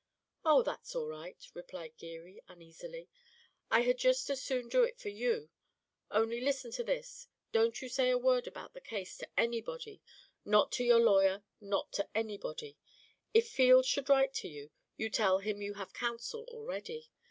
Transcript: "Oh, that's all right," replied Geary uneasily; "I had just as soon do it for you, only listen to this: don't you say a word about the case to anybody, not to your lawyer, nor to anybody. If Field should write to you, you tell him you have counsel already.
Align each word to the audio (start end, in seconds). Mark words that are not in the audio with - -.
"Oh, 0.43 0.63
that's 0.63 0.95
all 0.95 1.07
right," 1.07 1.37
replied 1.53 1.95
Geary 1.95 2.41
uneasily; 2.47 3.07
"I 3.69 3.81
had 3.81 3.99
just 3.99 4.31
as 4.31 4.41
soon 4.41 4.67
do 4.67 4.81
it 4.81 4.99
for 4.99 5.09
you, 5.09 5.51
only 6.09 6.41
listen 6.41 6.71
to 6.71 6.83
this: 6.83 7.27
don't 7.51 7.79
you 7.83 7.87
say 7.87 8.09
a 8.09 8.17
word 8.17 8.47
about 8.47 8.73
the 8.73 8.81
case 8.81 9.15
to 9.19 9.29
anybody, 9.39 10.01
not 10.43 10.71
to 10.71 10.83
your 10.83 10.97
lawyer, 11.01 11.43
nor 11.59 11.85
to 11.91 12.09
anybody. 12.17 12.79
If 13.35 13.49
Field 13.51 13.85
should 13.85 14.09
write 14.09 14.33
to 14.41 14.47
you, 14.47 14.71
you 14.97 15.07
tell 15.11 15.37
him 15.37 15.61
you 15.61 15.75
have 15.75 15.93
counsel 15.93 16.45
already. 16.47 17.11